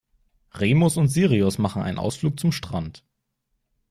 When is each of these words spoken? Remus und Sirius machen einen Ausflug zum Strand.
Remus 0.53 0.97
und 0.97 1.09
Sirius 1.09 1.59
machen 1.59 1.83
einen 1.83 1.99
Ausflug 1.99 2.39
zum 2.39 2.51
Strand. 2.51 3.03